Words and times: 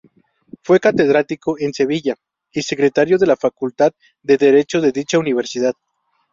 Fue 0.63 0.79
catedrático 0.79 1.59
en 1.59 1.75
Sevilla, 1.75 2.15
y 2.51 2.63
Secretario 2.63 3.19
de 3.19 3.27
la 3.27 3.35
Facultad 3.35 3.93
de 4.23 4.35
Derecho 4.37 4.81
de 4.81 4.91
dicha 4.91 5.19
Universidad. 5.19 5.73